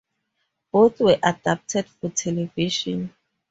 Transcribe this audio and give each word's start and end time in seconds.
Both 0.71 0.99
were 1.01 1.19
adapted 1.21 1.85
for 1.87 2.09
television. 2.09 3.13